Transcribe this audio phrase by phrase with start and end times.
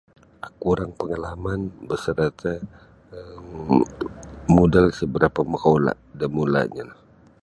[0.47, 2.57] Aku orang pangalaman basadakah
[3.17, 3.81] um
[4.55, 6.85] modal sa berapa maka ula da mulanyo